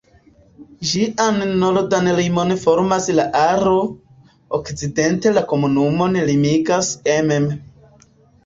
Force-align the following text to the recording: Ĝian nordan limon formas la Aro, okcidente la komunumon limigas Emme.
Ĝian 0.91 1.35
nordan 1.63 2.09
limon 2.19 2.53
formas 2.63 3.09
la 3.19 3.25
Aro, 3.41 3.75
okcidente 4.61 5.35
la 5.37 5.45
komunumon 5.53 6.19
limigas 6.31 6.91
Emme. 7.19 7.43